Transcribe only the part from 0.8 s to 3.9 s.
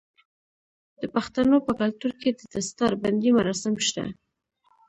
د پښتنو په کلتور کې د دستار بندی مراسم